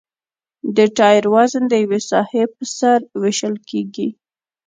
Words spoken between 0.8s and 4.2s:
ټایر وزن د یوې ساحې په سر ویشل کیږي